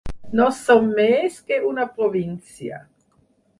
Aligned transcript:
No 0.37 0.45
som 0.59 0.87
més 0.99 1.37
que 1.51 1.61
una 1.73 1.87
província. 2.01 2.83